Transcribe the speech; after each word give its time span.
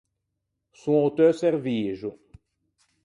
Son 0.81 0.95
a-o 0.99 1.11
teu 1.17 1.31
servixo. 1.43 2.09